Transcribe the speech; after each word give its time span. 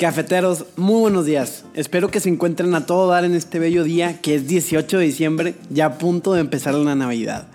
Cafeteros, 0.00 0.64
muy 0.78 0.98
buenos 0.98 1.26
días. 1.26 1.66
Espero 1.74 2.10
que 2.10 2.20
se 2.20 2.30
encuentren 2.30 2.74
a 2.74 2.86
todo 2.86 3.10
dar 3.10 3.26
en 3.26 3.34
este 3.34 3.58
bello 3.58 3.84
día 3.84 4.18
que 4.22 4.34
es 4.34 4.48
18 4.48 4.96
de 4.96 5.04
diciembre, 5.04 5.54
ya 5.68 5.84
a 5.84 5.98
punto 5.98 6.32
de 6.32 6.40
empezar 6.40 6.72
la 6.72 6.94
Navidad. 6.94 7.48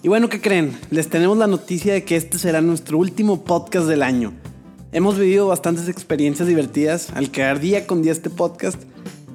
Y 0.00 0.06
bueno, 0.06 0.28
¿qué 0.28 0.40
creen? 0.40 0.78
Les 0.92 1.08
tenemos 1.08 1.36
la 1.38 1.48
noticia 1.48 1.92
de 1.92 2.04
que 2.04 2.14
este 2.14 2.38
será 2.38 2.60
nuestro 2.60 2.98
último 2.98 3.42
podcast 3.42 3.88
del 3.88 4.04
año. 4.04 4.32
Hemos 4.92 5.18
vivido 5.18 5.48
bastantes 5.48 5.88
experiencias 5.88 6.46
divertidas 6.46 7.10
al 7.14 7.32
crear 7.32 7.58
día 7.58 7.84
con 7.84 8.00
día 8.00 8.12
este 8.12 8.30
podcast. 8.30 8.80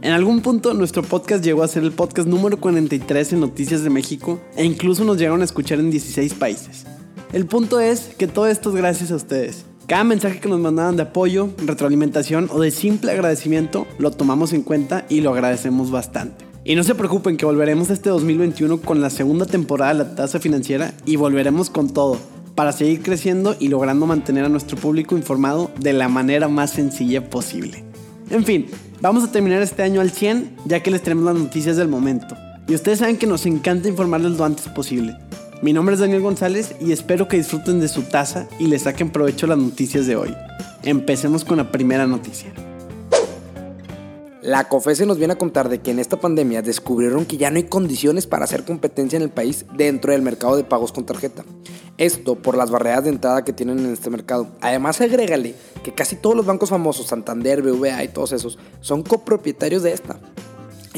En 0.02 0.14
algún 0.14 0.39
punto 0.39 0.73
nuestro 0.73 1.03
podcast 1.03 1.44
llegó 1.44 1.64
a 1.64 1.67
ser 1.67 1.84
el 1.84 1.91
podcast 1.91 2.30
número 2.30 2.61
43 2.61 3.34
en 3.34 3.41
Noticias 3.41 3.84
de 3.84 3.89
México 3.89 4.39
e 4.55 4.64
incluso 4.64 5.03
nos 5.03 5.17
llegaron 5.17 5.41
a 5.41 5.44
escuchar 5.44 5.81
en 5.81 5.91
16 5.91 6.36
países. 6.36 6.86
El 7.34 7.45
punto 7.45 7.81
es 7.81 8.11
que 8.17 8.27
todo 8.27 8.48
esto 8.48 8.70
es 8.70 8.75
gracias 8.77 9.11
a 9.11 9.17
ustedes. 9.17 9.66
Cada 9.88 10.04
mensaje 10.04 10.41
que 10.41 10.50
nos 10.50 10.59
mandaban 10.59 10.98
de 10.98 11.04
apoyo, 11.04 11.50
retroalimentación 11.66 12.50
o 12.52 12.59
de 12.59 12.72
simple 12.72 13.14
agradecimiento 13.14 13.88
lo 14.00 14.12
tomamos 14.12 14.52
en 14.52 14.62
cuenta 14.62 15.05
y 15.08 15.22
lo 15.22 15.32
agradecemos 15.32 15.92
bastante. 15.92 16.45
Y 16.66 16.75
no 16.75 16.84
se 16.84 16.94
preocupen 16.94 17.38
que 17.38 17.45
volveremos 17.45 17.89
este 17.89 18.09
2021 18.09 18.81
con 18.81 19.00
la 19.00 19.09
segunda 19.09 19.45
temporada 19.45 19.94
de 19.94 20.00
la 20.00 20.16
tasa 20.16 20.42
financiera 20.42 20.94
y 21.06 21.16
volveremos 21.16 21.70
con 21.70 21.89
todo 21.89 22.17
para 22.53 22.73
seguir 22.73 23.02
creciendo 23.02 23.56
y 23.61 23.70
logrando 23.70 24.06
mantener 24.06 24.44
a 24.44 24.50
nuestro 24.50 24.78
público 24.78 25.16
informado 25.16 25.72
de 25.80 25.94
la 25.94 26.09
manera 26.09 26.50
más 26.50 26.72
sencilla 26.72 27.30
posible. 27.30 27.86
En 28.30 28.44
fin, 28.44 28.66
vamos 29.00 29.23
a 29.23 29.31
terminar 29.31 29.61
este 29.61 29.83
año 29.83 30.02
al 30.02 30.11
100 30.11 30.58
ya 30.66 30.83
que 30.83 30.92
les 30.92 31.02
tenemos 31.02 31.23
las 31.23 31.42
noticias 31.42 31.78
del 31.78 31.88
momento. 31.88 32.36
Y 32.67 32.76
ustedes 32.76 33.00
saben 33.00 33.16
que 33.16 33.26
nos 33.26 33.45
encanta 33.45 33.88
informarles 33.88 34.33
lo 34.33 34.44
antes 34.44 34.67
posible. 34.67 35.16
Mi 35.59 35.73
nombre 35.73 35.95
es 35.95 36.02
Daniel 36.02 36.22
González 36.22 36.75
y 36.80 36.91
espero 36.91 37.27
que 37.27 37.38
disfruten 37.38 37.80
de 37.80 37.88
su 37.88 38.03
taza 38.03 38.47
y 38.59 38.67
le 38.67 38.77
saquen 38.77 39.09
provecho 39.09 39.47
las 39.47 39.58
noticias 39.58 40.05
de 40.05 40.16
hoy. 40.16 40.36
Empecemos 40.83 41.44
con 41.44 41.58
la 41.58 41.72
primera 41.72 42.05
noticia. 42.05 42.53
La 44.44 44.69
COFESE 44.69 45.08
nos 45.08 45.17
viene 45.17 45.33
a 45.33 45.38
contar 45.38 45.67
de 45.67 45.80
que 45.80 45.89
en 45.89 45.97
esta 45.97 46.19
pandemia 46.19 46.61
descubrieron 46.61 47.25
que 47.25 47.38
ya 47.38 47.49
no 47.49 47.58
hay 47.58 47.64
condiciones 47.64 48.27
para 48.27 48.45
hacer 48.45 48.66
competencia 48.66 49.17
en 49.17 49.23
el 49.23 49.30
país 49.30 49.66
dentro 49.75 50.11
del 50.11 50.22
mercado 50.22 50.55
de 50.55 50.64
pagos 50.64 50.91
con 50.91 51.08
tarjeta. 51.08 51.44
Esto 51.97 52.36
por 52.36 52.55
las 52.55 52.69
barreras 52.69 53.05
de 53.05 53.09
entrada 53.09 53.44
que 53.44 53.52
tienen 53.52 53.80
en 53.80 53.94
este 53.94 54.11
mercado. 54.11 54.47
Además, 54.61 55.02
agrégale 55.02 55.55
que 55.83 55.92
casi 55.92 56.16
todos 56.16 56.36
los 56.36 56.45
bancos 56.45 56.69
famosos, 56.69 57.08
Santander, 57.08 57.64
BVA 57.64 58.03
y 58.03 58.09
todos 58.09 58.31
esos, 58.31 58.59
son 58.80 59.02
copropietarios 59.02 59.81
de 59.81 59.94
esta. 59.94 60.19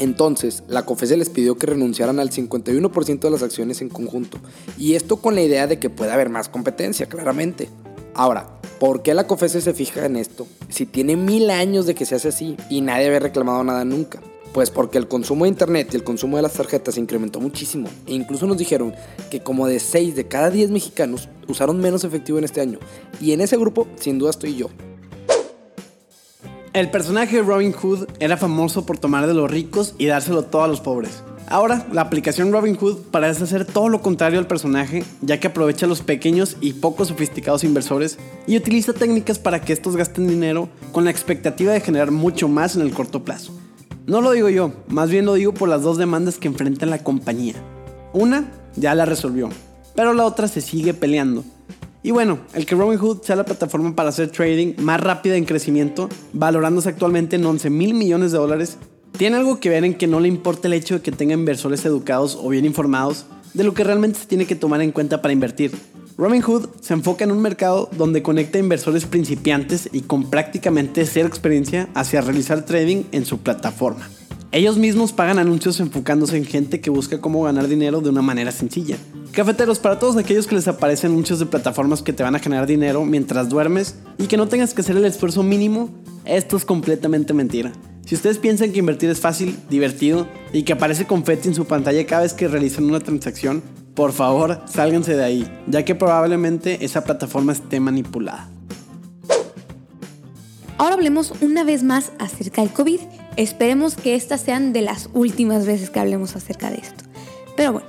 Entonces, 0.00 0.62
la 0.66 0.86
COFESE 0.86 1.18
les 1.18 1.28
pidió 1.28 1.58
que 1.58 1.66
renunciaran 1.66 2.20
al 2.20 2.30
51% 2.30 3.20
de 3.20 3.30
las 3.30 3.42
acciones 3.42 3.82
en 3.82 3.90
conjunto, 3.90 4.38
y 4.78 4.94
esto 4.94 5.18
con 5.18 5.34
la 5.34 5.42
idea 5.42 5.66
de 5.66 5.78
que 5.78 5.90
pueda 5.90 6.14
haber 6.14 6.30
más 6.30 6.48
competencia, 6.48 7.04
claramente. 7.04 7.68
Ahora, 8.14 8.48
¿por 8.78 9.02
qué 9.02 9.12
la 9.12 9.26
COFESE 9.26 9.60
se 9.60 9.74
fija 9.74 10.06
en 10.06 10.16
esto? 10.16 10.46
Si 10.70 10.86
tiene 10.86 11.16
mil 11.16 11.50
años 11.50 11.84
de 11.84 11.94
que 11.94 12.06
se 12.06 12.14
hace 12.14 12.28
así 12.28 12.56
y 12.70 12.80
nadie 12.80 13.08
había 13.08 13.20
reclamado 13.20 13.62
nada 13.62 13.84
nunca. 13.84 14.22
Pues 14.54 14.70
porque 14.70 14.96
el 14.96 15.06
consumo 15.06 15.44
de 15.44 15.50
internet 15.50 15.90
y 15.92 15.96
el 15.96 16.02
consumo 16.02 16.36
de 16.38 16.42
las 16.44 16.54
tarjetas 16.54 16.94
se 16.94 17.00
incrementó 17.00 17.38
muchísimo. 17.38 17.86
E 18.06 18.14
incluso 18.14 18.46
nos 18.46 18.56
dijeron 18.56 18.94
que 19.30 19.40
como 19.40 19.66
de 19.66 19.78
6 19.78 20.16
de 20.16 20.26
cada 20.26 20.50
10 20.50 20.70
mexicanos 20.70 21.28
usaron 21.46 21.78
menos 21.78 22.04
efectivo 22.04 22.38
en 22.38 22.44
este 22.44 22.62
año. 22.62 22.78
Y 23.20 23.32
en 23.32 23.42
ese 23.42 23.58
grupo, 23.58 23.86
sin 23.96 24.18
duda, 24.18 24.30
estoy 24.30 24.56
yo. 24.56 24.70
El 26.72 26.88
personaje 26.88 27.34
de 27.34 27.42
Robin 27.42 27.72
Hood 27.72 28.06
era 28.20 28.36
famoso 28.36 28.86
por 28.86 28.96
tomar 28.96 29.26
de 29.26 29.34
los 29.34 29.50
ricos 29.50 29.96
y 29.98 30.06
dárselo 30.06 30.44
todo 30.44 30.62
a 30.62 30.68
los 30.68 30.80
pobres. 30.80 31.24
Ahora, 31.48 31.84
la 31.90 32.02
aplicación 32.02 32.52
Robin 32.52 32.76
Hood 32.76 32.98
parece 33.10 33.42
hacer 33.42 33.64
todo 33.64 33.88
lo 33.88 34.02
contrario 34.02 34.38
al 34.38 34.46
personaje, 34.46 35.02
ya 35.20 35.40
que 35.40 35.48
aprovecha 35.48 35.86
a 35.86 35.88
los 35.88 36.02
pequeños 36.02 36.56
y 36.60 36.74
poco 36.74 37.04
sofisticados 37.04 37.64
inversores 37.64 38.18
y 38.46 38.56
utiliza 38.56 38.92
técnicas 38.92 39.40
para 39.40 39.60
que 39.60 39.72
estos 39.72 39.96
gasten 39.96 40.28
dinero 40.28 40.68
con 40.92 41.04
la 41.04 41.10
expectativa 41.10 41.72
de 41.72 41.80
generar 41.80 42.12
mucho 42.12 42.46
más 42.46 42.76
en 42.76 42.82
el 42.82 42.92
corto 42.92 43.24
plazo. 43.24 43.52
No 44.06 44.20
lo 44.20 44.30
digo 44.30 44.48
yo, 44.48 44.72
más 44.86 45.10
bien 45.10 45.26
lo 45.26 45.34
digo 45.34 45.52
por 45.52 45.68
las 45.68 45.82
dos 45.82 45.98
demandas 45.98 46.38
que 46.38 46.46
enfrenta 46.46 46.86
la 46.86 47.02
compañía. 47.02 47.56
Una 48.12 48.44
ya 48.76 48.94
la 48.94 49.06
resolvió, 49.06 49.48
pero 49.96 50.14
la 50.14 50.24
otra 50.24 50.46
se 50.46 50.60
sigue 50.60 50.94
peleando. 50.94 51.42
Y 52.02 52.12
bueno, 52.12 52.38
el 52.54 52.64
que 52.64 52.74
Robinhood 52.74 53.22
sea 53.22 53.36
la 53.36 53.44
plataforma 53.44 53.94
para 53.94 54.08
hacer 54.08 54.30
trading 54.30 54.74
más 54.78 55.00
rápida 55.00 55.36
en 55.36 55.44
crecimiento, 55.44 56.08
valorándose 56.32 56.88
actualmente 56.88 57.36
en 57.36 57.44
11 57.44 57.68
mil 57.68 57.94
millones 57.94 58.32
de 58.32 58.38
dólares, 58.38 58.78
tiene 59.18 59.36
algo 59.36 59.60
que 59.60 59.68
ver 59.68 59.84
en 59.84 59.94
que 59.94 60.06
no 60.06 60.18
le 60.18 60.28
importa 60.28 60.68
el 60.68 60.74
hecho 60.74 60.94
de 60.94 61.02
que 61.02 61.12
tenga 61.12 61.34
inversores 61.34 61.84
educados 61.84 62.38
o 62.40 62.48
bien 62.48 62.64
informados 62.64 63.26
de 63.52 63.64
lo 63.64 63.74
que 63.74 63.84
realmente 63.84 64.20
se 64.20 64.26
tiene 64.26 64.46
que 64.46 64.56
tomar 64.56 64.80
en 64.80 64.92
cuenta 64.92 65.20
para 65.20 65.34
invertir. 65.34 65.72
Robinhood 66.16 66.68
se 66.80 66.94
enfoca 66.94 67.24
en 67.24 67.32
un 67.32 67.40
mercado 67.40 67.88
donde 67.96 68.22
conecta 68.22 68.58
inversores 68.58 69.04
principiantes 69.04 69.88
y 69.92 70.02
con 70.02 70.30
prácticamente 70.30 71.04
cero 71.06 71.28
experiencia 71.28 71.88
hacia 71.94 72.20
realizar 72.20 72.64
trading 72.64 73.04
en 73.12 73.24
su 73.26 73.38
plataforma. 73.38 74.08
Ellos 74.52 74.78
mismos 74.78 75.12
pagan 75.12 75.38
anuncios 75.38 75.80
enfocándose 75.80 76.36
en 76.36 76.44
gente 76.44 76.80
que 76.80 76.90
busca 76.90 77.20
cómo 77.20 77.42
ganar 77.42 77.68
dinero 77.68 78.00
de 78.00 78.10
una 78.10 78.22
manera 78.22 78.52
sencilla. 78.52 78.96
Cafeteros, 79.32 79.78
para 79.78 80.00
todos 80.00 80.16
aquellos 80.16 80.48
que 80.48 80.56
les 80.56 80.66
aparecen 80.66 81.12
anuncios 81.12 81.38
de 81.38 81.46
plataformas 81.46 82.02
que 82.02 82.12
te 82.12 82.24
van 82.24 82.34
a 82.34 82.40
generar 82.40 82.66
dinero 82.66 83.04
mientras 83.04 83.48
duermes 83.48 83.94
y 84.18 84.26
que 84.26 84.36
no 84.36 84.48
tengas 84.48 84.74
que 84.74 84.80
hacer 84.80 84.96
el 84.96 85.04
esfuerzo 85.04 85.44
mínimo, 85.44 85.88
esto 86.24 86.56
es 86.56 86.64
completamente 86.64 87.32
mentira. 87.32 87.72
Si 88.04 88.16
ustedes 88.16 88.38
piensan 88.38 88.72
que 88.72 88.80
invertir 88.80 89.08
es 89.08 89.20
fácil, 89.20 89.56
divertido 89.68 90.26
y 90.52 90.64
que 90.64 90.72
aparece 90.72 91.06
confeti 91.06 91.46
en 91.46 91.54
su 91.54 91.64
pantalla 91.64 92.04
cada 92.06 92.22
vez 92.22 92.34
que 92.34 92.48
realizan 92.48 92.86
una 92.86 92.98
transacción, 92.98 93.62
por 93.94 94.12
favor, 94.12 94.62
sálganse 94.66 95.14
de 95.14 95.22
ahí, 95.22 95.62
ya 95.68 95.84
que 95.84 95.94
probablemente 95.94 96.84
esa 96.84 97.04
plataforma 97.04 97.52
esté 97.52 97.78
manipulada. 97.78 98.48
Ahora 100.76 100.94
hablemos 100.94 101.34
una 101.40 101.62
vez 101.62 101.84
más 101.84 102.10
acerca 102.18 102.62
del 102.62 102.72
COVID. 102.72 102.98
Esperemos 103.36 103.94
que 103.94 104.16
estas 104.16 104.40
sean 104.40 104.72
de 104.72 104.82
las 104.82 105.08
últimas 105.12 105.66
veces 105.66 105.90
que 105.90 106.00
hablemos 106.00 106.34
acerca 106.34 106.70
de 106.70 106.78
esto. 106.78 107.04
Pero 107.54 107.74
bueno, 107.74 107.88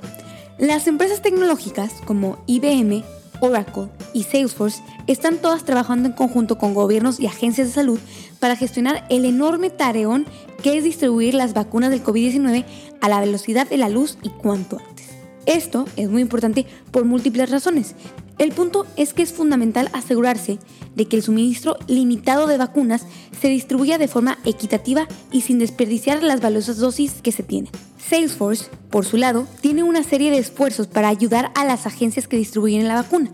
las 0.61 0.85
empresas 0.85 1.23
tecnológicas 1.23 1.91
como 2.05 2.37
IBM, 2.45 3.03
Oracle 3.39 3.89
y 4.13 4.23
Salesforce 4.23 4.83
están 5.07 5.37
todas 5.37 5.63
trabajando 5.63 6.07
en 6.07 6.13
conjunto 6.13 6.59
con 6.59 6.75
gobiernos 6.75 7.19
y 7.19 7.25
agencias 7.25 7.67
de 7.67 7.73
salud 7.73 7.99
para 8.39 8.55
gestionar 8.55 9.03
el 9.09 9.25
enorme 9.25 9.71
tareón 9.71 10.27
que 10.61 10.77
es 10.77 10.83
distribuir 10.83 11.33
las 11.33 11.55
vacunas 11.55 11.89
del 11.89 12.03
COVID-19 12.03 12.65
a 13.01 13.09
la 13.09 13.19
velocidad 13.19 13.67
de 13.67 13.77
la 13.77 13.89
luz 13.89 14.19
y 14.21 14.29
cuanto 14.29 14.77
antes. 14.77 14.90
Esto 15.45 15.85
es 15.95 16.09
muy 16.09 16.21
importante 16.21 16.65
por 16.91 17.05
múltiples 17.05 17.49
razones. 17.49 17.95
El 18.37 18.51
punto 18.53 18.87
es 18.95 19.13
que 19.13 19.21
es 19.21 19.33
fundamental 19.33 19.89
asegurarse 19.93 20.57
de 20.95 21.05
que 21.05 21.15
el 21.15 21.23
suministro 21.23 21.77
limitado 21.87 22.47
de 22.47 22.57
vacunas 22.57 23.05
se 23.39 23.49
distribuya 23.49 23.97
de 23.97 24.07
forma 24.07 24.39
equitativa 24.45 25.07
y 25.31 25.41
sin 25.41 25.59
desperdiciar 25.59 26.23
las 26.23 26.41
valiosas 26.41 26.77
dosis 26.77 27.21
que 27.21 27.31
se 27.31 27.43
tienen. 27.43 27.71
Salesforce, 27.99 28.65
por 28.89 29.05
su 29.05 29.17
lado, 29.17 29.47
tiene 29.61 29.83
una 29.83 30.03
serie 30.03 30.31
de 30.31 30.39
esfuerzos 30.39 30.87
para 30.87 31.07
ayudar 31.07 31.51
a 31.55 31.65
las 31.65 31.85
agencias 31.85 32.27
que 32.27 32.37
distribuyen 32.37 32.87
la 32.87 32.95
vacuna. 32.95 33.29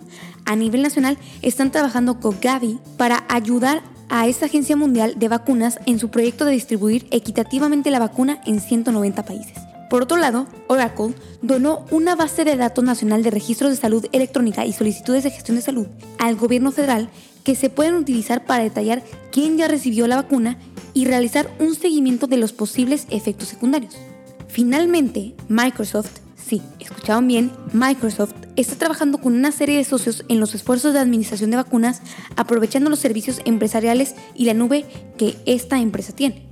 A 0.46 0.56
nivel 0.56 0.82
nacional, 0.82 1.18
están 1.42 1.72
trabajando 1.72 2.20
con 2.20 2.38
Gavi 2.42 2.80
para 2.98 3.24
ayudar 3.30 3.82
a 4.10 4.28
esta 4.28 4.46
agencia 4.46 4.76
mundial 4.76 5.16
de 5.18 5.28
vacunas 5.28 5.80
en 5.86 6.00
su 6.00 6.10
proyecto 6.10 6.46
de 6.46 6.52
distribuir 6.52 7.08
equitativamente 7.12 7.92
la 7.92 8.00
vacuna 8.00 8.42
en 8.46 8.60
190 8.60 9.26
países. 9.26 9.77
Por 9.90 10.04
otro 10.04 10.18
lado, 10.18 10.48
Oracle 10.68 11.14
donó 11.42 11.86
una 11.92 12.16
base 12.16 12.44
de 12.44 12.58
datos 12.58 12.84
nacional 12.84 13.24
de 13.24 13.32
registros 13.32 13.72
de 13.72 13.78
salud 13.78 14.06
electrónica 14.12 14.66
y 14.66 14.74
solicitudes 14.74 15.24
de 15.24 15.32
gestión 15.32 15.56
de 15.56 15.64
salud 15.64 15.88
al 16.20 16.36
gobierno 16.36 16.72
federal 16.72 17.10
que 17.44 17.56
se 17.56 17.70
pueden 17.70 17.96
utilizar 17.96 18.46
para 18.46 18.64
detallar 18.64 19.04
quién 19.32 19.58
ya 19.58 19.70
recibió 19.70 20.08
la 20.08 20.18
vacuna 20.18 20.58
y 20.94 21.06
realizar 21.06 21.50
un 21.60 21.76
seguimiento 21.76 22.28
de 22.28 22.38
los 22.38 22.52
posibles 22.52 23.08
efectos 23.10 23.48
secundarios. 23.48 23.96
Finalmente, 24.50 25.36
Microsoft, 25.48 26.20
sí, 26.36 26.62
escucharon 26.80 27.28
bien, 27.28 27.52
Microsoft 27.72 28.34
está 28.58 28.76
trabajando 28.76 29.20
con 29.20 29.34
una 29.34 29.52
serie 29.54 29.78
de 29.78 29.84
socios 29.86 30.26
en 30.28 30.42
los 30.42 30.56
esfuerzos 30.56 30.94
de 30.94 31.00
administración 31.00 31.52
de 31.52 31.58
vacunas, 31.58 32.02
aprovechando 32.36 32.90
los 32.90 33.00
servicios 33.00 33.40
empresariales 33.46 34.16
y 34.36 34.46
la 34.46 34.54
nube 34.54 34.86
que 35.18 35.38
esta 35.46 35.80
empresa 35.80 36.14
tiene. 36.14 36.48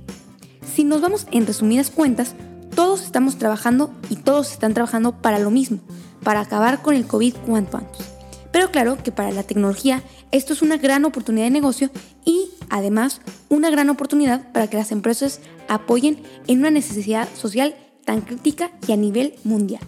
Si 0.74 0.84
nos 0.84 1.00
vamos 1.00 1.26
en 1.32 1.46
resumidas 1.46 1.90
cuentas, 1.90 2.34
todos 2.76 3.02
estamos 3.02 3.38
trabajando 3.38 3.90
y 4.10 4.16
todos 4.16 4.52
están 4.52 4.74
trabajando 4.74 5.20
para 5.20 5.40
lo 5.40 5.50
mismo, 5.50 5.80
para 6.22 6.40
acabar 6.40 6.82
con 6.82 6.94
el 6.94 7.06
COVID 7.06 7.34
cuanto 7.46 7.78
antes. 7.78 8.06
Pero 8.52 8.70
claro 8.70 9.02
que 9.02 9.10
para 9.10 9.32
la 9.32 9.42
tecnología 9.42 10.02
esto 10.30 10.52
es 10.52 10.62
una 10.62 10.76
gran 10.76 11.04
oportunidad 11.04 11.46
de 11.46 11.50
negocio 11.50 11.90
y 12.24 12.50
además 12.68 13.22
una 13.48 13.70
gran 13.70 13.90
oportunidad 13.90 14.52
para 14.52 14.68
que 14.68 14.76
las 14.76 14.92
empresas 14.92 15.40
apoyen 15.68 16.22
en 16.46 16.60
una 16.60 16.70
necesidad 16.70 17.28
social 17.34 17.74
tan 18.04 18.20
crítica 18.20 18.70
y 18.86 18.92
a 18.92 18.96
nivel 18.96 19.34
mundial. 19.42 19.82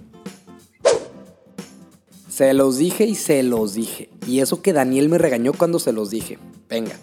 Se 2.30 2.54
los 2.54 2.78
dije 2.78 3.04
y 3.04 3.16
se 3.16 3.42
los 3.42 3.74
dije. 3.74 4.10
Y 4.26 4.40
eso 4.40 4.62
que 4.62 4.72
Daniel 4.72 5.08
me 5.08 5.18
regañó 5.18 5.52
cuando 5.52 5.78
se 5.78 5.92
los 5.92 6.10
dije. 6.10 6.38
Venga, 6.68 6.96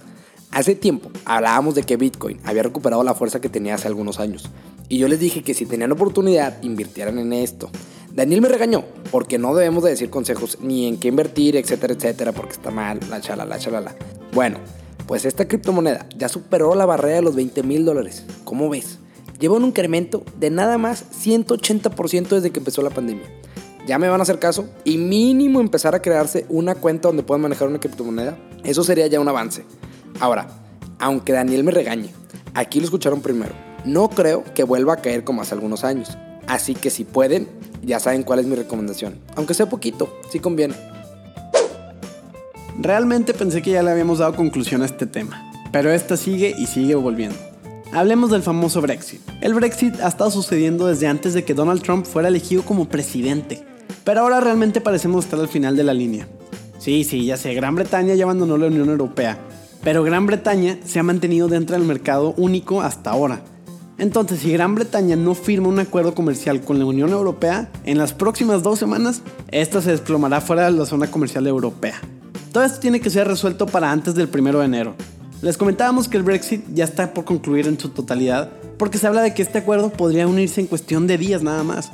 hace 0.55 0.73
tiempo 0.73 1.11
hablábamos 1.25 1.75
de 1.75 1.83
que 1.83 1.97
Bitcoin 1.97 2.39
había 2.45 2.63
recuperado 2.63 3.03
la 3.03 3.13
fuerza 3.13 3.41
que 3.41 3.49
tenía 3.49 3.75
hace 3.75 3.89
algunos 3.89 4.21
años. 4.21 4.49
Y 4.87 4.97
yo 4.97 5.09
les 5.09 5.19
dije 5.19 5.43
que 5.43 5.53
si 5.53 5.65
tenían 5.65 5.91
oportunidad, 5.91 6.63
invirtieran 6.63 7.19
en 7.19 7.33
esto. 7.33 7.69
Daniel 8.13 8.41
me 8.41 8.47
regañó 8.47 8.85
porque 9.11 9.37
no 9.37 9.53
debemos 9.53 9.83
de 9.83 9.89
decir 9.89 10.09
consejos 10.09 10.57
ni 10.61 10.87
en 10.87 10.97
qué 10.97 11.09
invertir, 11.09 11.57
etcétera, 11.57 11.93
etcétera, 11.93 12.31
porque 12.31 12.53
está 12.53 12.71
mal, 12.71 13.01
la 13.09 13.19
chalala, 13.19 13.59
chalala. 13.59 13.95
Bueno, 14.33 14.59
pues 15.07 15.25
esta 15.25 15.45
criptomoneda 15.45 16.07
ya 16.17 16.29
superó 16.29 16.73
la 16.73 16.85
barrera 16.85 17.17
de 17.17 17.21
los 17.23 17.35
20 17.35 17.61
mil 17.63 17.83
dólares. 17.83 18.23
¿Cómo 18.45 18.69
ves? 18.69 18.99
Lleva 19.37 19.57
un 19.57 19.65
incremento 19.65 20.23
de 20.39 20.51
nada 20.51 20.77
más 20.77 21.03
180% 21.21 22.29
desde 22.29 22.51
que 22.51 22.59
empezó 22.59 22.81
la 22.81 22.91
pandemia 22.91 23.25
ya 23.85 23.99
me 23.99 24.09
van 24.09 24.19
a 24.19 24.23
hacer 24.23 24.39
caso 24.39 24.67
y 24.83 24.97
mínimo 24.97 25.61
empezar 25.61 25.93
a 25.93 26.01
crearse 26.01 26.47
una 26.49 26.73
cuenta 26.73 27.07
donde 27.07 27.21
puedan 27.21 27.41
manejar 27.41 27.67
una 27.67 27.79
criptomoneda, 27.79 28.35
eso 28.63 28.83
sería 28.83 29.05
ya 29.05 29.19
un 29.19 29.27
avance. 29.27 29.63
Ahora, 30.19 30.47
aunque 30.99 31.33
Daniel 31.33 31.63
me 31.63 31.71
regañe, 31.71 32.11
aquí 32.53 32.79
lo 32.79 32.85
escucharon 32.85 33.21
primero. 33.21 33.53
No 33.85 34.09
creo 34.09 34.43
que 34.53 34.63
vuelva 34.63 34.93
a 34.93 34.97
caer 34.97 35.23
como 35.23 35.41
hace 35.41 35.53
algunos 35.53 35.83
años. 35.83 36.17
Así 36.47 36.75
que 36.75 36.89
si 36.89 37.03
pueden, 37.03 37.47
ya 37.83 37.99
saben 37.99 38.23
cuál 38.23 38.39
es 38.39 38.45
mi 38.45 38.55
recomendación. 38.55 39.19
Aunque 39.35 39.53
sea 39.53 39.67
poquito, 39.67 40.19
sí 40.31 40.39
conviene. 40.39 40.75
Realmente 42.79 43.33
pensé 43.33 43.61
que 43.61 43.71
ya 43.71 43.83
le 43.83 43.91
habíamos 43.91 44.19
dado 44.19 44.35
conclusión 44.35 44.81
a 44.81 44.85
este 44.85 45.05
tema, 45.05 45.51
pero 45.71 45.91
esta 45.91 46.17
sigue 46.17 46.53
y 46.57 46.67
sigue 46.67 46.95
volviendo. 46.95 47.37
Hablemos 47.93 48.31
del 48.31 48.41
famoso 48.41 48.81
Brexit. 48.81 49.21
El 49.41 49.53
Brexit 49.53 50.01
ha 50.01 50.07
estado 50.07 50.29
sucediendo 50.29 50.87
desde 50.87 51.07
antes 51.07 51.33
de 51.33 51.45
que 51.45 51.53
Donald 51.53 51.81
Trump 51.81 52.05
fuera 52.05 52.27
elegido 52.27 52.63
como 52.63 52.89
presidente. 52.89 53.63
Pero 54.03 54.21
ahora 54.21 54.41
realmente 54.41 54.81
parecemos 54.81 55.23
estar 55.23 55.39
al 55.39 55.47
final 55.47 55.77
de 55.77 55.83
la 55.83 55.93
línea. 55.93 56.27
Sí, 56.77 57.03
sí, 57.03 57.25
ya 57.25 57.37
sé, 57.37 57.53
Gran 57.53 57.75
Bretaña 57.75 58.13
ya 58.15 58.25
abandonó 58.25 58.57
la 58.57 58.67
Unión 58.67 58.89
Europea, 58.89 59.39
pero 59.85 60.03
Gran 60.03 60.25
Bretaña 60.25 60.79
se 60.83 60.97
ha 60.97 61.03
mantenido 61.03 61.47
dentro 61.47 61.77
del 61.77 61.85
mercado 61.85 62.33
único 62.37 62.81
hasta 62.81 63.11
ahora. 63.11 63.43
Entonces, 63.99 64.39
si 64.39 64.51
Gran 64.51 64.73
Bretaña 64.73 65.15
no 65.15 65.35
firma 65.35 65.67
un 65.69 65.77
acuerdo 65.77 66.15
comercial 66.15 66.61
con 66.61 66.79
la 66.79 66.85
Unión 66.85 67.11
Europea, 67.11 67.69
en 67.85 67.99
las 67.99 68.11
próximas 68.11 68.63
dos 68.63 68.79
semanas, 68.79 69.21
esta 69.51 69.81
se 69.83 69.91
desplomará 69.91 70.41
fuera 70.41 70.65
de 70.65 70.77
la 70.77 70.87
zona 70.87 71.05
comercial 71.05 71.45
europea. 71.45 72.01
Todo 72.51 72.63
esto 72.63 72.79
tiene 72.79 72.99
que 72.99 73.11
ser 73.11 73.27
resuelto 73.27 73.67
para 73.67 73.91
antes 73.91 74.15
del 74.15 74.27
1 74.27 74.59
de 74.59 74.65
enero. 74.65 74.95
Les 75.43 75.55
comentábamos 75.55 76.09
que 76.09 76.17
el 76.17 76.23
Brexit 76.23 76.65
ya 76.73 76.83
está 76.83 77.13
por 77.13 77.23
concluir 77.23 77.67
en 77.67 77.79
su 77.79 77.89
totalidad, 77.89 78.49
porque 78.79 78.97
se 78.97 79.05
habla 79.05 79.21
de 79.21 79.35
que 79.35 79.43
este 79.43 79.59
acuerdo 79.59 79.91
podría 79.91 80.27
unirse 80.27 80.61
en 80.61 80.67
cuestión 80.67 81.05
de 81.05 81.19
días 81.19 81.43
nada 81.43 81.63
más. 81.63 81.91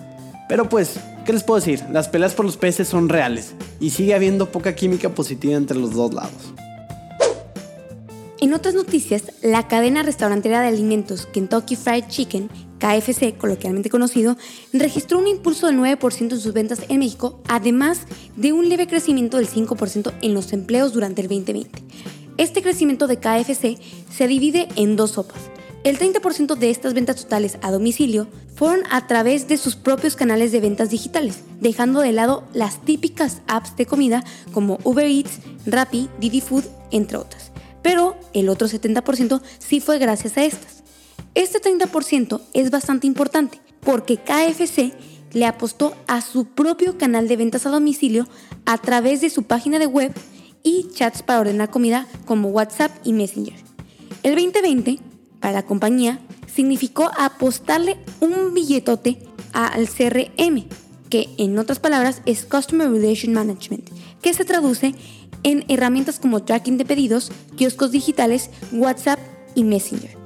Pero 0.48 0.70
pues, 0.70 0.98
¿Qué 1.26 1.34
les 1.34 1.44
puedo 1.44 1.60
decir? 1.60 1.84
Las 1.92 2.10
peleas 2.10 2.34
por 2.34 2.46
los 2.46 2.58
peces 2.58 2.88
son 2.88 3.08
reales 3.08 3.54
y 3.80 3.92
sigue 3.92 4.16
habiendo 4.16 4.52
poca 4.52 4.74
química 4.74 5.10
positiva 5.10 5.56
entre 5.56 5.78
los 5.78 5.94
dos 5.94 6.16
lados. 6.16 6.52
En 8.42 8.56
otras 8.56 8.74
noticias, 8.74 9.22
la 9.44 9.68
cadena 9.68 10.02
restaurantera 10.02 10.62
de 10.62 10.68
alimentos 10.68 11.28
Kentucky 11.28 11.76
Fried 11.76 12.06
Chicken, 12.08 12.50
KFC 12.80 13.38
coloquialmente 13.38 13.92
conocido, 13.92 14.36
registró 14.74 15.20
un 15.20 15.28
impulso 15.28 15.68
del 15.68 15.78
9% 15.78 16.32
en 16.32 16.40
sus 16.40 16.52
ventas 16.52 16.82
en 16.90 16.98
México, 16.98 17.40
además 17.48 18.08
de 18.36 18.52
un 18.52 18.68
leve 18.68 18.88
crecimiento 18.88 19.38
del 19.38 19.48
5% 19.48 20.12
en 20.24 20.34
los 20.34 20.54
empleos 20.54 20.92
durante 20.92 21.22
el 21.22 21.28
2020. 21.28 21.84
Este 22.38 22.64
crecimiento 22.64 23.06
de 23.06 23.18
KFC 23.18 23.78
se 24.12 24.28
divide 24.28 24.68
en 24.76 24.96
dos 24.96 25.12
sopas. 25.12 25.52
El 25.84 26.00
30% 26.00 26.56
de 26.56 26.72
estas 26.72 26.96
ventas 26.96 27.18
totales 27.18 27.60
a 27.62 27.70
domicilio 27.70 28.28
fueron 28.56 28.82
a 28.90 29.06
través 29.06 29.48
de 29.50 29.58
sus 29.58 29.76
propios 29.76 30.16
canales 30.16 30.52
de 30.52 30.62
ventas 30.62 30.90
digitales, 30.90 31.44
dejando 31.60 32.00
de 32.00 32.12
lado 32.12 32.44
las 32.54 32.82
típicas 32.82 33.44
apps 33.48 33.76
de 33.76 33.86
comida 33.86 34.24
como 34.52 34.80
Uber 34.84 35.06
Eats, 35.06 35.42
Rappi, 35.68 36.10
Didi 36.20 36.42
Food, 36.42 36.64
entre 36.90 37.18
otras. 37.18 37.52
Pero 37.82 38.11
el 38.34 38.50
otro 38.50 38.68
70% 38.68 39.42
sí 39.60 39.80
fue 39.80 40.00
gracias 40.00 40.38
a 40.38 40.46
estas. 40.46 40.84
Este 41.36 41.62
30% 41.62 42.42
es 42.54 42.72
bastante 42.72 43.08
importante 43.08 43.60
porque 43.82 44.18
KFC 44.18 44.94
le 45.34 45.46
apostó 45.46 45.96
a 46.08 46.22
su 46.22 46.46
propio 46.46 46.98
canal 46.98 47.28
de 47.28 47.38
ventas 47.38 47.66
a 47.66 47.70
domicilio 47.70 48.28
a 48.66 48.78
través 48.78 49.22
de 49.22 49.30
su 49.30 49.44
página 49.44 49.80
de 49.80 49.88
web 49.88 50.14
y 50.64 50.88
chats 50.94 51.24
para 51.24 51.40
ordenar 51.40 51.70
comida 51.70 52.08
como 52.26 52.50
WhatsApp 52.50 52.92
y 53.04 53.14
Messenger. 53.14 53.56
El 54.24 54.36
2020 54.36 55.00
para 55.40 55.54
la 55.54 55.66
compañía 55.66 56.20
significó 56.54 57.10
apostarle 57.18 57.98
un 58.20 58.54
billetote 58.54 59.18
al 59.54 59.88
CRM, 59.88 60.66
que 61.10 61.30
en 61.38 61.58
otras 61.58 61.80
palabras 61.80 62.22
es 62.26 62.46
Customer 62.46 62.90
Relation 62.90 63.34
Management, 63.34 63.90
que 64.22 64.34
se 64.34 64.46
traduce 64.46 64.94
en 65.44 65.66
herramientas 65.68 66.20
como 66.20 66.44
tracking 66.44 66.78
de 66.78 66.86
pedidos, 66.86 67.32
kioscos 67.56 67.92
digitales, 67.92 68.50
WhatsApp 68.72 69.20
y 69.56 69.64
Messenger. 69.64 70.18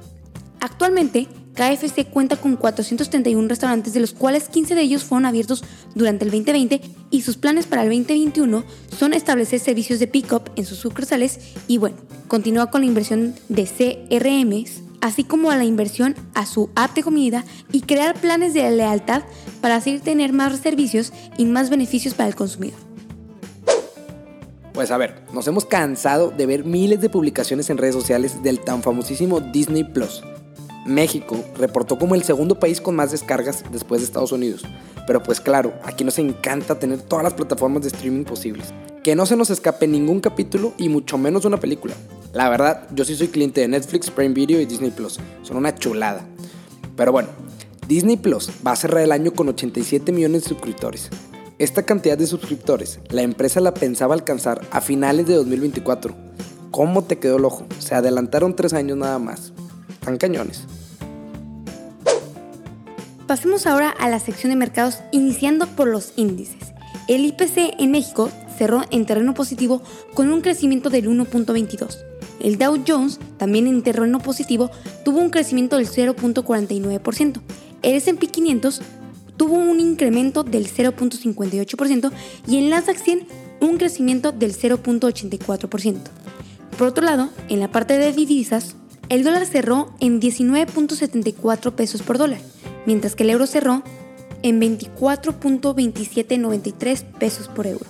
Actualmente, 0.60 1.28
KFC 1.54 2.04
cuenta 2.10 2.36
con 2.36 2.56
431 2.56 3.48
restaurantes, 3.48 3.94
de 3.94 4.00
los 4.00 4.12
cuales 4.12 4.48
15 4.48 4.74
de 4.74 4.82
ellos 4.82 5.04
fueron 5.04 5.24
abiertos 5.24 5.64
durante 5.94 6.24
el 6.24 6.30
2020 6.30 6.80
y 7.10 7.22
sus 7.22 7.38
planes 7.38 7.66
para 7.66 7.82
el 7.82 7.88
2021 7.88 8.64
son 8.96 9.14
establecer 9.14 9.60
servicios 9.60 9.98
de 9.98 10.06
pick-up 10.06 10.50
en 10.56 10.66
sus 10.66 10.78
sucursales 10.78 11.40
y 11.66 11.78
bueno, 11.78 11.96
continúa 12.28 12.70
con 12.70 12.82
la 12.82 12.88
inversión 12.88 13.34
de 13.48 13.64
CRMs 13.64 14.82
así 15.00 15.24
como 15.24 15.50
a 15.50 15.56
la 15.56 15.64
inversión 15.64 16.14
a 16.34 16.46
su 16.46 16.70
app 16.74 16.94
de 16.94 17.02
comida 17.02 17.44
y 17.72 17.82
crear 17.82 18.20
planes 18.20 18.54
de 18.54 18.70
lealtad 18.70 19.22
para 19.60 19.76
así 19.76 19.98
tener 19.98 20.32
más 20.32 20.58
servicios 20.58 21.12
y 21.38 21.46
más 21.46 21.70
beneficios 21.70 22.14
para 22.14 22.28
el 22.28 22.34
consumidor. 22.34 22.78
Pues 24.76 24.90
a 24.90 24.98
ver, 24.98 25.14
nos 25.32 25.48
hemos 25.48 25.64
cansado 25.64 26.30
de 26.30 26.44
ver 26.44 26.66
miles 26.66 27.00
de 27.00 27.08
publicaciones 27.08 27.70
en 27.70 27.78
redes 27.78 27.94
sociales 27.94 28.42
del 28.42 28.60
tan 28.60 28.82
famosísimo 28.82 29.40
Disney 29.40 29.84
Plus. 29.84 30.22
México 30.84 31.42
reportó 31.56 31.98
como 31.98 32.14
el 32.14 32.24
segundo 32.24 32.60
país 32.60 32.82
con 32.82 32.94
más 32.94 33.10
descargas 33.10 33.64
después 33.72 34.02
de 34.02 34.04
Estados 34.04 34.32
Unidos. 34.32 34.66
Pero 35.06 35.22
pues 35.22 35.40
claro, 35.40 35.72
aquí 35.82 36.04
nos 36.04 36.18
encanta 36.18 36.78
tener 36.78 37.00
todas 37.00 37.24
las 37.24 37.32
plataformas 37.32 37.84
de 37.84 37.88
streaming 37.88 38.24
posibles. 38.24 38.74
Que 39.02 39.16
no 39.16 39.24
se 39.24 39.34
nos 39.34 39.48
escape 39.48 39.86
ningún 39.86 40.20
capítulo 40.20 40.74
y 40.76 40.90
mucho 40.90 41.16
menos 41.16 41.46
una 41.46 41.58
película. 41.58 41.94
La 42.34 42.50
verdad, 42.50 42.86
yo 42.94 43.06
sí 43.06 43.16
soy 43.16 43.28
cliente 43.28 43.62
de 43.62 43.68
Netflix, 43.68 44.10
Prime 44.10 44.34
Video 44.34 44.60
y 44.60 44.66
Disney 44.66 44.90
Plus. 44.90 45.18
Son 45.42 45.56
una 45.56 45.74
chulada. 45.74 46.26
Pero 46.96 47.12
bueno, 47.12 47.30
Disney 47.88 48.18
Plus 48.18 48.50
va 48.66 48.72
a 48.72 48.76
cerrar 48.76 49.02
el 49.02 49.12
año 49.12 49.32
con 49.32 49.48
87 49.48 50.12
millones 50.12 50.42
de 50.42 50.48
suscriptores. 50.50 51.08
Esta 51.58 51.84
cantidad 51.84 52.18
de 52.18 52.26
suscriptores, 52.26 53.00
la 53.08 53.22
empresa 53.22 53.60
la 53.60 53.72
pensaba 53.72 54.12
alcanzar 54.12 54.60
a 54.70 54.82
finales 54.82 55.26
de 55.26 55.36
2024. 55.36 56.14
¿Cómo 56.70 57.04
te 57.04 57.18
quedó 57.18 57.38
el 57.38 57.46
ojo? 57.46 57.66
Se 57.78 57.94
adelantaron 57.94 58.54
tres 58.54 58.74
años 58.74 58.98
nada 58.98 59.18
más. 59.18 59.54
Tan 60.04 60.18
cañones. 60.18 60.64
Pasemos 63.26 63.66
ahora 63.66 63.88
a 63.88 64.10
la 64.10 64.20
sección 64.20 64.50
de 64.50 64.56
mercados, 64.56 64.98
iniciando 65.12 65.66
por 65.66 65.88
los 65.88 66.12
índices. 66.16 66.74
El 67.08 67.24
IPC 67.24 67.80
en 67.80 67.90
México 67.90 68.28
cerró 68.58 68.82
en 68.90 69.06
terreno 69.06 69.32
positivo 69.32 69.80
con 70.12 70.30
un 70.30 70.42
crecimiento 70.42 70.90
del 70.90 71.08
1.22. 71.08 71.96
El 72.38 72.58
Dow 72.58 72.84
Jones, 72.86 73.18
también 73.38 73.66
en 73.66 73.82
terreno 73.82 74.20
positivo, 74.20 74.70
tuvo 75.06 75.20
un 75.20 75.30
crecimiento 75.30 75.76
del 75.76 75.88
0.49%. 75.88 77.40
El 77.82 77.94
S&P 77.94 78.26
500 78.26 78.82
tuvo 79.36 79.54
un 79.54 79.80
incremento 79.80 80.42
del 80.42 80.68
0.58% 80.68 82.10
y 82.46 82.58
el 82.58 82.68
Nasdaq 82.70 82.98
100 82.98 83.26
un 83.60 83.78
crecimiento 83.78 84.32
del 84.32 84.54
0.84%. 84.56 85.98
Por 86.76 86.88
otro 86.88 87.04
lado, 87.04 87.28
en 87.48 87.60
la 87.60 87.70
parte 87.70 87.96
de 87.98 88.12
divisas, 88.12 88.74
el 89.08 89.22
dólar 89.24 89.46
cerró 89.46 89.94
en 90.00 90.20
19.74 90.20 91.72
pesos 91.72 92.02
por 92.02 92.18
dólar, 92.18 92.40
mientras 92.86 93.14
que 93.14 93.22
el 93.22 93.30
euro 93.30 93.46
cerró 93.46 93.82
en 94.42 94.60
24.2793 94.60 97.04
pesos 97.18 97.48
por 97.48 97.66
euro. 97.66 97.86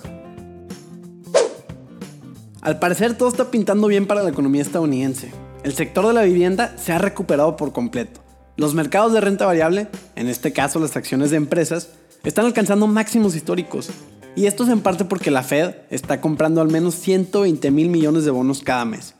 Al 2.61 2.79
parecer 2.79 3.17
todo 3.17 3.27
está 3.29 3.51
pintando 3.51 3.87
bien 3.87 4.07
para 4.07 4.23
la 4.23 4.29
economía 4.29 4.61
estadounidense. 4.61 5.33
El 5.63 5.73
sector 5.73 6.07
de 6.07 6.13
la 6.13 6.21
vivienda 6.23 6.77
se 6.77 6.93
ha 6.93 6.97
recuperado 6.97 7.55
por 7.55 7.71
completo. 7.71 8.21
Los 8.57 8.73
mercados 8.73 9.13
de 9.13 9.21
renta 9.21 9.45
variable, 9.45 9.87
en 10.17 10.27
este 10.27 10.51
caso 10.51 10.79
las 10.79 10.97
acciones 10.97 11.31
de 11.31 11.37
empresas, 11.37 11.89
están 12.23 12.45
alcanzando 12.45 12.87
máximos 12.87 13.35
históricos. 13.35 13.89
Y 14.35 14.47
esto 14.47 14.63
es 14.63 14.69
en 14.69 14.81
parte 14.81 15.05
porque 15.05 15.31
la 15.31 15.43
Fed 15.43 15.75
está 15.89 16.19
comprando 16.21 16.59
al 16.61 16.69
menos 16.69 16.95
120 16.95 17.71
mil 17.71 17.89
millones 17.89 18.25
de 18.25 18.31
bonos 18.31 18.61
cada 18.61 18.83
mes. 18.85 19.13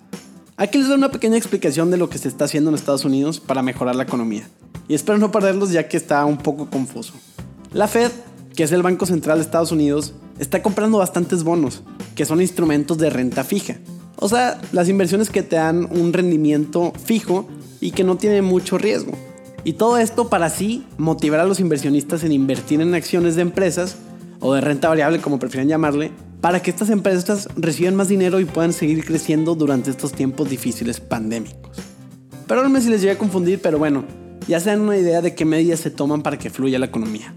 Aquí 0.58 0.80
les 0.80 0.88
doy 0.88 0.98
una 0.98 1.12
pequeña 1.12 1.38
explicación 1.38 1.92
de 1.92 1.98
lo 1.98 2.10
que 2.10 2.18
se 2.18 2.28
está 2.28 2.46
haciendo 2.46 2.72
en 2.72 2.76
Estados 2.76 3.06
Unidos 3.06 3.40
para 3.40 3.62
mejorar 3.62 3.96
la 3.96 4.04
economía. 4.04 4.50
Y 4.88 4.96
espero 4.96 5.20
no 5.20 5.32
perderlos 5.32 5.72
ya 5.72 5.88
que 5.88 5.98
está 5.98 6.26
un 6.26 6.38
poco 6.38 6.70
confuso. 6.70 7.14
La 7.74 7.88
Fed, 7.88 8.12
que 8.56 8.64
es 8.64 8.72
el 8.72 8.82
Banco 8.82 9.06
Central 9.06 9.38
de 9.38 9.44
Estados 9.44 9.72
Unidos, 9.72 10.16
está 10.40 10.64
comprando 10.64 10.98
bastantes 10.98 11.44
bonos, 11.44 11.84
que 12.16 12.26
son 12.26 12.42
instrumentos 12.42 12.98
de 12.98 13.12
renta 13.12 13.44
fija. 13.44 13.78
O 14.16 14.30
sea, 14.30 14.60
las 14.72 14.90
inversiones 14.90 15.30
que 15.30 15.44
te 15.44 15.58
dan 15.58 15.88
un 15.92 16.12
rendimiento 16.12 16.92
fijo 17.06 17.48
y 17.80 17.92
que 17.92 18.04
no 18.04 18.18
tienen 18.18 18.44
mucho 18.46 18.80
riesgo. 18.80 19.12
Y 19.68 19.74
todo 19.74 19.98
esto 19.98 20.30
para 20.30 20.46
así 20.46 20.86
motivar 20.98 21.42
a 21.42 21.46
los 21.46 21.60
inversionistas 21.60 22.24
en 22.24 22.32
invertir 22.32 22.80
en 22.80 22.96
acciones 22.96 23.36
de 23.36 23.42
empresas 23.42 23.98
o 24.40 24.54
de 24.54 24.62
renta 24.62 24.88
variable, 24.88 25.20
como 25.20 25.40
prefieran 25.40 25.68
llamarle, 25.68 26.14
para 26.40 26.62
que 26.62 26.72
estas 26.72 26.90
empresas 26.90 27.50
reciban 27.58 27.94
más 27.94 28.08
dinero 28.08 28.40
y 28.40 28.46
puedan 28.46 28.72
seguir 28.72 29.04
creciendo 29.04 29.56
durante 29.56 29.90
estos 29.90 30.14
tiempos 30.14 30.50
difíciles 30.50 31.02
pandémicos. 31.02 31.80
Perdónenme 32.48 32.80
si 32.80 32.90
les 32.90 33.02
llegué 33.02 33.12
a 33.12 33.18
confundir, 33.18 33.62
pero 33.62 33.78
bueno, 33.78 34.06
ya 34.48 34.62
se 34.62 34.70
dan 34.70 34.80
una 34.80 34.96
idea 34.96 35.22
de 35.22 35.36
qué 35.36 35.44
medidas 35.44 35.82
se 35.82 35.92
toman 35.92 36.24
para 36.24 36.40
que 36.40 36.50
fluya 36.50 36.80
la 36.80 36.86
economía. 36.86 37.36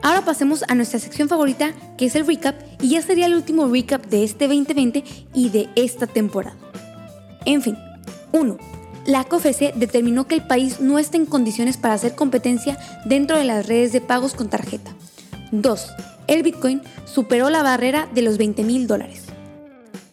Ahora 0.00 0.24
pasemos 0.24 0.62
a 0.68 0.76
nuestra 0.76 1.00
sección 1.00 1.28
favorita, 1.28 1.72
que 1.98 2.06
es 2.06 2.14
el 2.14 2.24
recap, 2.24 2.54
y 2.80 2.90
ya 2.90 3.02
sería 3.02 3.26
el 3.26 3.34
último 3.34 3.66
recap 3.66 4.06
de 4.06 4.22
este 4.22 4.46
2020 4.46 5.02
y 5.34 5.48
de 5.48 5.68
esta 5.74 6.06
temporada. 6.06 6.56
En 7.46 7.62
fin, 7.62 7.76
1. 8.30 8.83
La 9.06 9.24
COFESE 9.24 9.74
determinó 9.76 10.26
que 10.26 10.34
el 10.34 10.46
país 10.46 10.80
no 10.80 10.98
está 10.98 11.18
en 11.18 11.26
condiciones 11.26 11.76
para 11.76 11.92
hacer 11.92 12.14
competencia 12.14 12.78
dentro 13.04 13.36
de 13.36 13.44
las 13.44 13.66
redes 13.66 13.92
de 13.92 14.00
pagos 14.00 14.32
con 14.32 14.48
tarjeta. 14.48 14.94
2. 15.52 15.86
El 16.26 16.42
Bitcoin 16.42 16.80
superó 17.04 17.50
la 17.50 17.62
barrera 17.62 18.08
de 18.14 18.22
los 18.22 18.38
20 18.38 18.64
mil 18.64 18.86
dólares. 18.86 19.24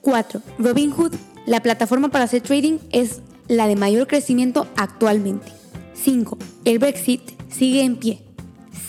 4. 0.01 0.41
Robinhood, 0.59 1.13
la 1.45 1.61
plataforma 1.61 2.09
para 2.09 2.25
hacer 2.25 2.41
trading, 2.41 2.79
es 2.91 3.21
la 3.47 3.67
de 3.67 3.77
mayor 3.77 4.07
crecimiento 4.07 4.67
actualmente. 4.75 5.53
5. 5.93 6.37
El 6.65 6.79
Brexit 6.79 7.21
sigue 7.49 7.83
en 7.83 7.95
pie. 7.95 8.21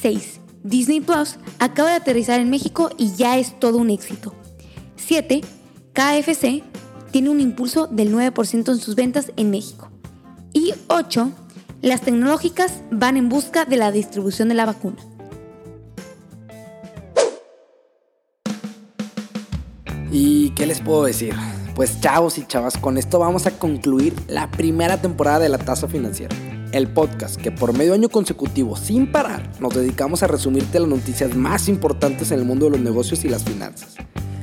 6. 0.01 0.41
Disney 0.65 1.01
Plus 1.01 1.37
acaba 1.61 1.91
de 1.91 1.97
aterrizar 1.97 2.41
en 2.41 2.51
México 2.51 2.91
y 2.99 3.15
ya 3.15 3.39
es 3.39 3.59
todo 3.61 3.79
un 3.79 3.91
éxito. 3.91 4.35
7. 4.97 5.43
KFC 5.93 6.65
tiene 7.13 7.31
un 7.31 7.41
impulso 7.41 7.87
del 7.87 8.13
9% 8.13 8.73
en 8.73 8.79
sus 8.79 8.97
ventas 8.97 9.33
en 9.37 9.51
México. 9.51 9.92
Y 10.63 10.75
8. 10.87 11.33
Las 11.81 12.03
tecnológicas 12.03 12.83
van 12.93 13.17
en 13.17 13.29
busca 13.29 13.65
de 13.65 13.77
la 13.77 13.91
distribución 13.91 14.49
de 14.49 14.55
la 14.55 14.65
vacuna. 14.65 14.99
¿Y 20.13 20.51
qué 20.51 20.67
les 20.67 20.81
puedo 20.81 21.03
decir? 21.03 21.35
Pues 21.75 22.01
chavos 22.01 22.39
y 22.39 22.47
chavas, 22.47 22.79
con 22.79 22.97
esto 22.97 23.19
vamos 23.19 23.47
a 23.47 23.59
concluir 23.59 24.15
la 24.29 24.53
primera 24.53 25.03
temporada 25.03 25.41
de 25.41 25.49
la 25.49 25.59
tasa 25.59 25.89
financiera. 25.89 26.37
El 26.71 26.87
podcast 26.87 27.41
que 27.41 27.51
por 27.51 27.77
medio 27.77 27.95
año 27.95 28.09
consecutivo, 28.09 28.77
sin 28.77 29.11
parar, 29.11 29.51
nos 29.59 29.75
dedicamos 29.75 30.23
a 30.23 30.29
resumirte 30.29 30.79
las 30.79 30.89
noticias 30.89 31.35
más 31.35 31.69
importantes 31.69 32.31
en 32.31 32.39
el 32.39 32.45
mundo 32.45 32.67
de 32.67 32.71
los 32.73 32.81
negocios 32.81 33.25
y 33.25 33.29
las 33.29 33.43
finanzas. 33.43 33.97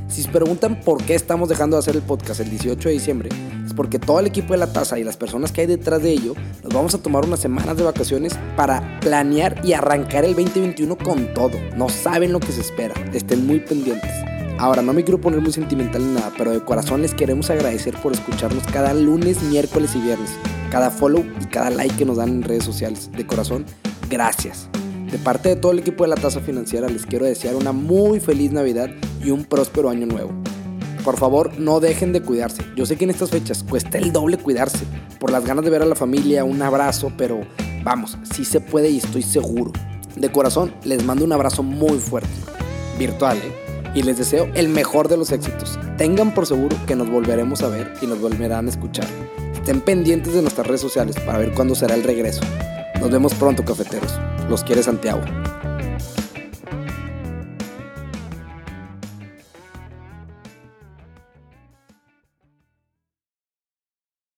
Si 0.10 0.24
se 0.24 0.30
preguntan 0.30 0.80
por 0.82 1.04
qué 1.04 1.14
estamos 1.14 1.50
dejando 1.50 1.78
de 1.78 1.82
hacer 1.82 1.96
el 1.96 2.02
podcast 2.02 2.40
el 2.40 2.50
18 2.50 2.90
de 2.90 2.94
diciembre, 2.94 3.30
es 3.66 3.74
porque 3.76 4.00
todo 4.00 4.20
el 4.20 4.26
equipo 4.26 4.54
de 4.54 4.60
la 4.60 4.74
tasa 4.74 4.98
y 4.98 5.04
las 5.04 5.18
personas 5.18 5.52
que 5.52 5.62
hay 5.62 5.68
detrás 5.68 6.02
de 6.02 6.12
ello 6.12 6.34
nos 6.64 6.74
vamos 6.74 6.96
a 6.96 6.98
tomar 6.98 7.26
unas 7.26 7.40
semanas 7.40 7.78
de 7.78 7.84
vacaciones 7.84 8.34
para 8.58 9.00
planear 9.02 9.64
y 9.64 9.74
arrancar 9.74 10.26
el 10.26 10.36
2021 10.36 10.98
con 10.98 11.32
todo. 11.36 11.52
No 11.78 11.90
saben 11.90 12.34
lo 12.34 12.40
que 12.40 12.52
se 12.52 12.62
espera, 12.62 12.96
estén 13.14 13.46
muy 13.46 13.60
pendientes. 13.60 14.12
Ahora, 14.58 14.82
no 14.82 14.94
me 14.94 15.04
quiero 15.04 15.22
poner 15.22 15.42
muy 15.42 15.54
sentimental 15.54 16.06
ni 16.06 16.16
nada, 16.16 16.34
pero 16.38 16.52
de 16.52 16.60
corazón 16.60 17.04
les 17.04 17.14
queremos 17.14 17.50
agradecer 17.52 17.96
por 18.02 18.12
escucharnos 18.12 18.64
cada 18.66 18.94
lunes, 18.96 19.42
miércoles 19.44 19.96
y 19.96 20.02
viernes, 20.02 20.32
cada 20.72 20.90
follow 20.90 21.24
y 21.40 21.46
cada 21.46 21.70
like 21.70 21.96
que 21.96 22.06
nos 22.06 22.18
dan 22.18 22.30
en 22.30 22.44
redes 22.44 22.66
sociales. 22.66 23.10
De 23.16 23.26
corazón, 23.26 23.64
gracias. 24.10 24.70
De 25.12 25.18
parte 25.18 25.50
de 25.50 25.56
todo 25.56 25.72
el 25.72 25.80
equipo 25.80 26.04
de 26.04 26.10
la 26.10 26.16
tasa 26.16 26.40
financiera 26.40 26.88
les 26.88 27.06
quiero 27.06 27.26
desear 27.26 27.56
una 27.56 27.72
muy 27.72 28.20
feliz 28.20 28.52
Navidad 28.52 28.90
y 29.24 29.32
un 29.32 29.44
próspero 29.44 29.90
año 29.90 30.06
nuevo. 30.06 30.32
Por 31.04 31.18
favor, 31.18 31.58
no 31.58 31.80
dejen 31.80 32.14
de 32.14 32.22
cuidarse. 32.22 32.64
Yo 32.76 32.86
sé 32.86 32.96
que 32.96 33.06
en 33.06 33.10
estas 33.10 33.32
fechas 33.32 33.64
cuesta 33.64 33.98
el 33.98 34.12
doble 34.12 34.38
cuidarse, 34.38 34.86
por 35.20 35.32
las 35.32 35.46
ganas 35.46 35.66
de 35.66 35.72
ver 35.72 35.82
a 35.82 35.86
la 35.86 35.96
familia, 35.96 36.44
un 36.44 36.62
abrazo, 36.62 37.12
pero 37.18 37.42
vamos, 37.84 38.18
sí 38.36 38.46
se 38.46 38.60
puede 38.60 38.90
y 38.90 38.98
estoy 38.98 39.24
seguro. 39.24 39.72
De 40.16 40.32
corazón, 40.32 40.76
les 40.84 41.04
mando 41.04 41.26
un 41.26 41.32
abrazo 41.32 41.64
muy 41.64 41.98
fuerte, 41.98 42.30
virtual, 43.00 43.38
¿eh? 43.38 43.92
y 43.96 44.04
les 44.04 44.18
deseo 44.18 44.48
el 44.54 44.70
mejor 44.70 45.08
de 45.08 45.18
los 45.18 45.32
éxitos. 45.32 45.80
Tengan 45.98 46.34
por 46.36 46.46
seguro 46.46 46.78
que 46.86 46.96
nos 46.96 47.10
volveremos 47.10 47.64
a 47.64 47.70
ver 47.70 47.94
y 48.02 48.06
nos 48.06 48.22
volverán 48.22 48.68
a 48.68 48.70
escuchar. 48.70 49.08
Estén 49.56 49.82
pendientes 49.82 50.34
de 50.34 50.42
nuestras 50.42 50.68
redes 50.68 50.82
sociales 50.82 51.16
para 51.26 51.40
ver 51.40 51.54
cuándo 51.54 51.74
será 51.74 51.96
el 51.96 52.04
regreso. 52.04 52.42
Nos 53.00 53.10
vemos 53.10 53.34
pronto, 53.34 53.64
cafeteros. 53.64 54.20
Los 54.50 54.64
quiere 54.64 54.82
Santiago. 54.82 55.22